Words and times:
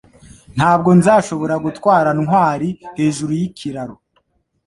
Ntabwo 0.57 0.89
nzashobora 0.99 1.55
gutwara 1.65 2.09
Ntwali 2.19 2.69
hejuru 2.97 3.31
yikiraro 3.39 3.95